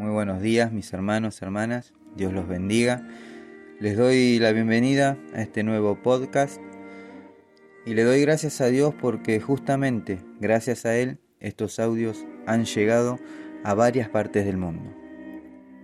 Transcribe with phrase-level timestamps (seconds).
[0.00, 3.06] Muy buenos días mis hermanos, hermanas, Dios los bendiga.
[3.80, 6.58] Les doy la bienvenida a este nuevo podcast
[7.84, 13.18] y le doy gracias a Dios porque justamente gracias a Él estos audios han llegado
[13.62, 14.90] a varias partes del mundo.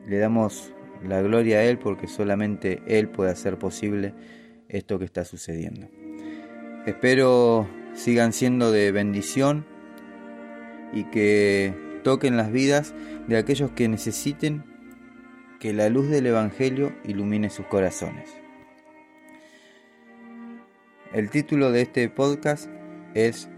[0.08, 0.72] Le damos
[1.06, 4.14] la gloria a Él porque solamente Él puede hacer posible
[4.70, 5.88] esto que está sucediendo.
[6.86, 9.66] Espero sigan siendo de bendición
[10.94, 12.94] y que toquen las vidas
[13.26, 14.62] de aquellos que necesiten
[15.58, 18.30] que la luz del Evangelio ilumine sus corazones.
[21.12, 22.70] El título de este podcast
[23.14, 23.48] es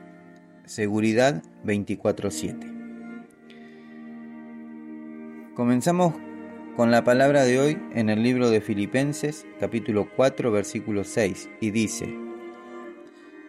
[0.65, 2.67] Seguridad 24/7.
[5.55, 6.15] Comenzamos
[6.75, 11.71] con la palabra de hoy en el libro de Filipenses capítulo 4 versículo 6 y
[11.71, 12.17] dice,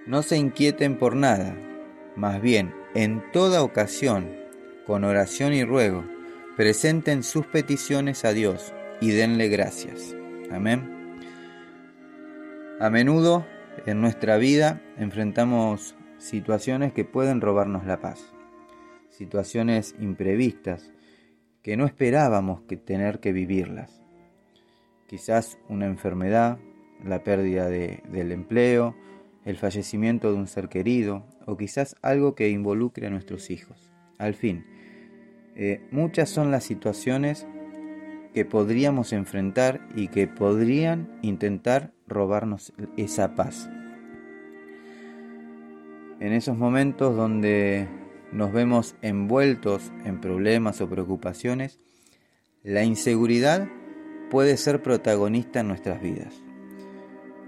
[0.06, 1.56] No se inquieten por nada,
[2.18, 4.49] más bien en toda ocasión,
[4.90, 6.04] con oración y ruego,
[6.58, 10.16] presenten sus peticiones a Dios y denle gracias.
[10.50, 11.20] Amén.
[12.80, 13.46] A menudo
[13.86, 18.34] en nuestra vida enfrentamos situaciones que pueden robarnos la paz,
[19.12, 20.92] situaciones imprevistas
[21.62, 24.02] que no esperábamos que tener que vivirlas.
[25.06, 26.58] Quizás una enfermedad,
[27.06, 28.96] la pérdida de, del empleo,
[29.46, 33.92] el fallecimiento de un ser querido o quizás algo que involucre a nuestros hijos.
[34.18, 34.66] Al fin,
[35.62, 37.46] eh, muchas son las situaciones
[38.34, 43.70] que podríamos enfrentar y que podrían intentar robarnos esa paz.
[46.22, 47.90] En esos momentos donde
[48.32, 51.78] nos vemos envueltos en problemas o preocupaciones,
[52.64, 53.68] la inseguridad
[54.32, 56.42] puede ser protagonista en nuestras vidas.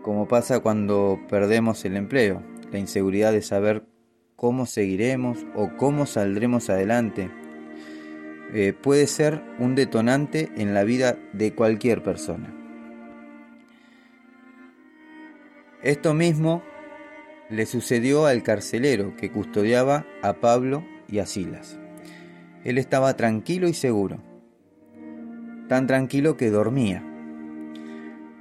[0.02, 3.86] Como pasa cuando perdemos el empleo, la inseguridad de saber
[4.36, 7.32] cómo seguiremos o cómo saldremos adelante
[8.54, 12.54] eh, puede ser un detonante en la vida de cualquier persona.
[15.82, 16.62] Esto mismo
[17.50, 21.80] le sucedió al carcelero que custodiaba a Pablo y a Silas.
[22.66, 24.18] Él estaba tranquilo y seguro,
[25.70, 27.04] tan tranquilo que dormía.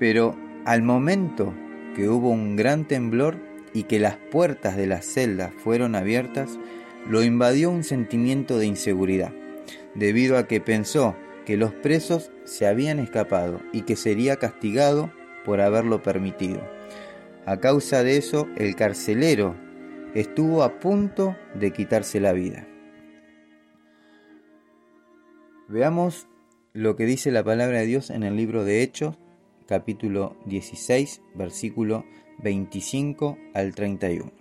[0.01, 1.55] Pero al momento
[1.95, 3.39] que hubo un gran temblor
[3.73, 6.59] y que las puertas de la celda fueron abiertas,
[7.09, 9.33] lo invadió un sentimiento de inseguridad
[9.95, 15.11] debido a que pensó que los presos se habían escapado y que sería castigado
[15.45, 16.61] por haberlo permitido.
[17.47, 19.57] A causa de eso, el carcelero
[20.15, 22.67] estuvo a punto de quitarse la vida.
[25.69, 26.29] Veamos
[26.73, 29.17] lo que dice la palabra de Dios en el libro de Hechos,
[29.67, 32.05] capítulo 16, versículo
[32.43, 34.33] 25 al 31.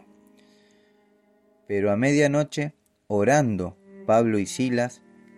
[1.67, 2.73] Pero a medianoche,
[3.07, 5.03] orando Pablo y Silas,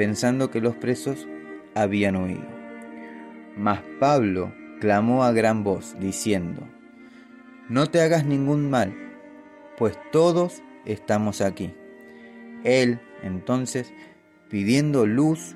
[0.00, 1.28] pensando que los presos
[1.74, 2.48] habían huido.
[3.54, 4.50] Mas Pablo
[4.80, 6.66] clamó a gran voz, diciendo,
[7.68, 8.94] No te hagas ningún mal,
[9.76, 11.74] pues todos estamos aquí.
[12.64, 13.92] Él, entonces,
[14.48, 15.54] pidiendo luz,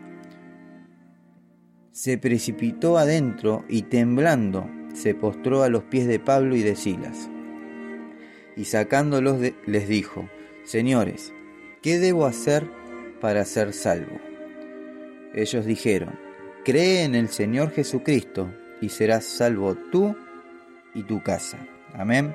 [1.91, 7.31] se precipitó adentro y temblando se postró a los pies de Pablo y de Silas.
[8.59, 10.29] Y sacándolos les dijo,
[10.65, 11.33] Señores,
[11.81, 12.71] ¿qué debo hacer
[13.23, 14.34] para ser salvo?
[15.35, 16.19] Ellos dijeron,
[16.65, 20.17] cree en el Señor Jesucristo y serás salvo tú
[20.95, 21.59] y tu casa.
[21.93, 22.35] Amén.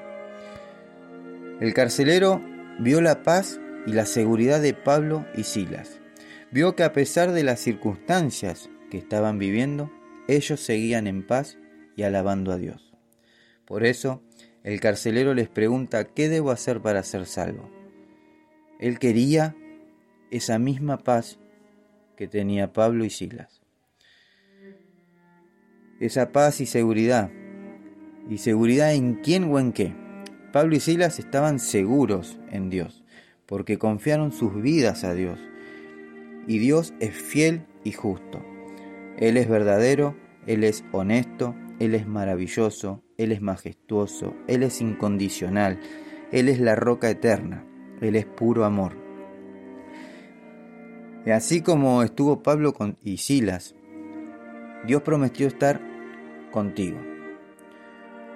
[1.60, 2.42] El carcelero
[2.80, 6.00] vio la paz y la seguridad de Pablo y Silas.
[6.52, 9.92] Vio que a pesar de las circunstancias que estaban viviendo,
[10.28, 11.58] ellos seguían en paz
[11.96, 12.94] y alabando a Dios.
[13.66, 14.22] Por eso,
[14.64, 17.70] el carcelero les pregunta, ¿qué debo hacer para ser salvo?
[18.80, 19.56] Él quería
[20.32, 21.40] esa misma paz
[22.20, 23.62] que tenía Pablo y Silas.
[26.02, 27.32] Esa paz y seguridad.
[28.30, 29.96] ¿Y seguridad en quién o en qué?
[30.52, 33.06] Pablo y Silas estaban seguros en Dios,
[33.46, 35.40] porque confiaron sus vidas a Dios.
[36.46, 38.44] Y Dios es fiel y justo.
[39.18, 45.80] Él es verdadero, Él es honesto, Él es maravilloso, Él es majestuoso, Él es incondicional,
[46.34, 47.64] Él es la roca eterna,
[48.02, 49.09] Él es puro amor.
[51.32, 53.76] Así como estuvo Pablo con, y Silas,
[54.86, 55.82] Dios prometió estar
[56.52, 56.98] contigo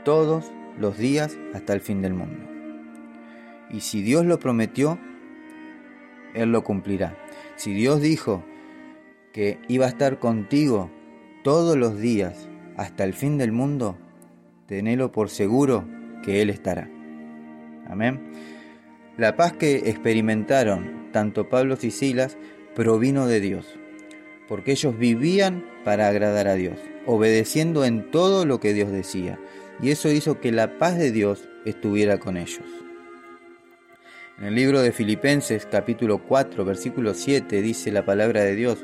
[0.04, 2.46] todos los días hasta el fin del mundo.
[3.70, 5.00] Y si Dios lo prometió,
[6.34, 7.18] Él lo cumplirá.
[7.56, 8.44] Si Dios dijo
[9.32, 10.92] que iba a estar contigo
[11.44, 12.48] todos los días
[12.78, 13.98] hasta el fin del mundo,
[14.68, 15.86] tenelo por seguro
[16.24, 16.90] que Él estará.
[17.88, 18.32] Amén.
[19.18, 22.38] La paz que experimentaron tanto Pablo y Silas
[22.76, 23.66] provino de Dios,
[24.48, 29.40] porque ellos vivían para agradar a Dios, obedeciendo en todo lo que Dios decía,
[29.82, 32.66] y eso hizo que la paz de Dios estuviera con ellos.
[34.40, 38.84] En el libro de Filipenses capítulo 4 versículo 7 dice la palabra de Dios,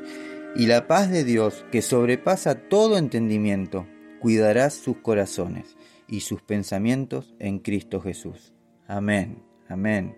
[0.54, 3.86] y la paz de Dios que sobrepasa todo entendimiento,
[4.20, 5.76] cuidará sus corazones
[6.06, 8.52] y sus pensamientos en Cristo Jesús.
[8.86, 10.16] Amén, amén.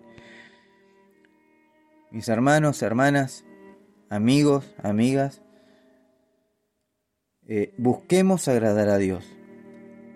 [2.10, 3.44] Mis hermanos, hermanas,
[4.12, 5.40] amigos, amigas,
[7.48, 9.24] eh, busquemos agradar a Dios.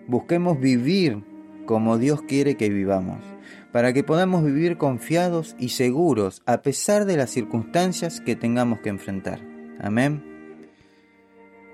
[0.07, 1.23] Busquemos vivir
[1.65, 3.23] como Dios quiere que vivamos,
[3.71, 8.89] para que podamos vivir confiados y seguros a pesar de las circunstancias que tengamos que
[8.89, 9.41] enfrentar.
[9.81, 10.23] Amén.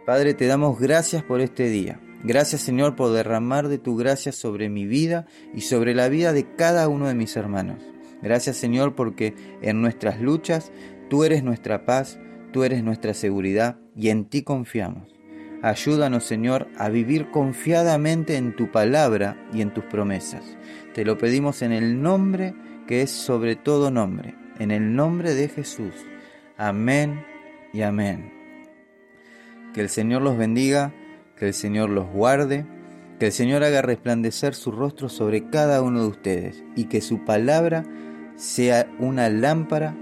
[0.06, 2.00] Padre, te damos gracias por este día.
[2.24, 6.56] Gracias Señor por derramar de tu gracia sobre mi vida y sobre la vida de
[6.56, 7.84] cada uno de mis hermanos.
[8.24, 10.72] Gracias Señor porque en nuestras luchas
[11.14, 12.18] tú eres nuestra paz,
[12.52, 15.14] tú eres nuestra seguridad y en ti confiamos.
[15.62, 20.58] Ayúdanos Señor a vivir confiadamente en tu palabra y en tus promesas.
[20.96, 22.56] Te lo pedimos en el nombre
[22.88, 25.94] que es sobre todo nombre, en el nombre de Jesús.
[26.58, 27.24] Amén
[27.74, 28.34] y amén.
[29.76, 30.96] Que el Señor los bendiga
[31.38, 32.66] que el Señor los guarde,
[33.20, 37.24] que el Señor haga resplandecer su rostro sobre cada uno de ustedes y que su
[37.24, 37.84] palabra
[38.36, 39.96] sea una lámpara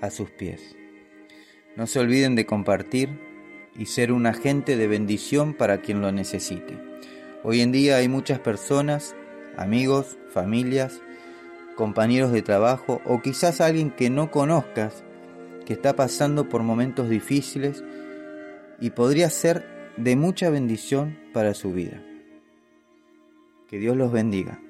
[0.00, 0.76] a sus pies.
[1.76, 3.08] No se olviden de compartir
[3.76, 6.78] y ser un agente de bendición para quien lo necesite.
[7.44, 9.14] Hoy en día hay muchas personas,
[9.56, 11.00] amigos, familias,
[11.76, 15.04] compañeros de trabajo o quizás alguien que no conozcas
[15.64, 17.84] que está pasando por momentos difíciles
[18.80, 19.64] y podría ser
[19.96, 22.02] de mucha bendición para su vida.
[23.68, 24.60] Que Dios los bendiga.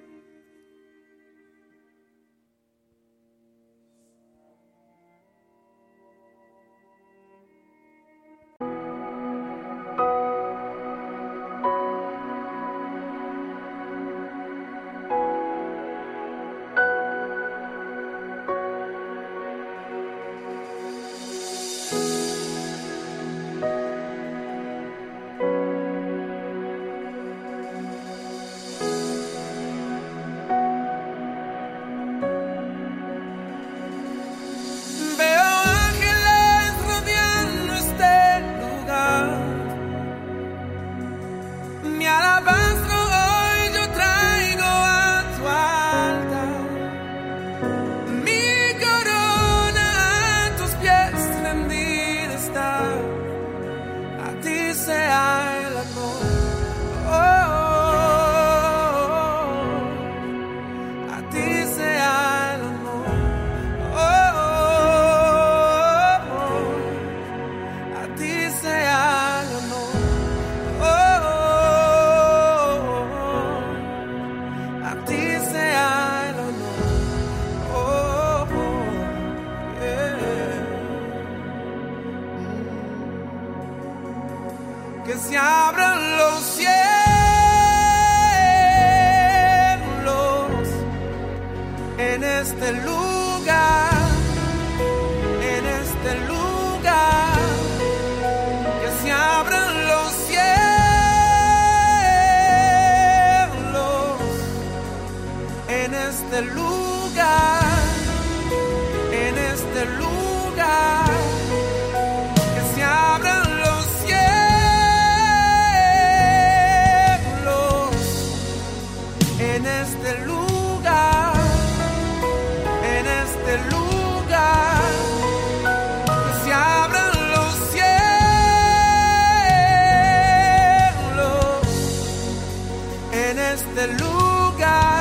[133.68, 134.97] este lugar.